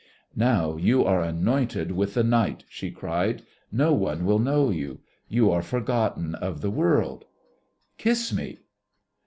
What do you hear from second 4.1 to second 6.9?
will know you. You are forgotten of the